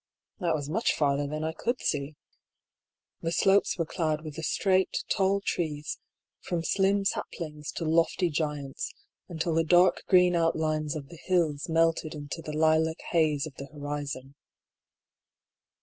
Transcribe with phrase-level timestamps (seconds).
[0.39, 2.15] That was much farther than I could see.
[3.21, 5.99] The slopes were clad with the straight, tall trees,
[6.39, 8.95] from slim saplings to lofty giants,
[9.29, 13.67] until the dark green outlines of the hills melted into the lilac haze of the
[13.67, 14.33] horizon.